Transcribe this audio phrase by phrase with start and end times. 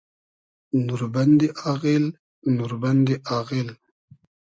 [0.85, 2.05] نوربئندی آغیل،
[2.55, 3.69] نوربئندی آغیل